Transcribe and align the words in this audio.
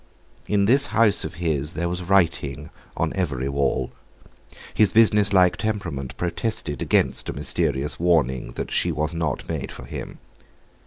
In 0.47 0.65
this 0.65 0.87
house 0.87 1.23
of 1.23 1.35
his 1.35 1.73
there 1.73 1.87
was 1.87 2.01
writing 2.01 2.71
on 2.97 3.13
every 3.13 3.47
wall. 3.47 3.91
His 4.73 4.91
business 4.91 5.31
like 5.31 5.57
temperament 5.57 6.17
protested 6.17 6.81
against 6.81 7.29
a 7.29 7.33
mysterious 7.33 7.99
warning 7.99 8.53
that 8.53 8.71
she 8.71 8.91
was 8.91 9.13
not 9.13 9.47
made 9.47 9.71
for 9.71 9.85
him. 9.85 10.17